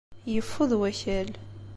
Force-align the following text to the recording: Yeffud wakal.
Yeffud 0.33 0.71
wakal. 0.79 1.29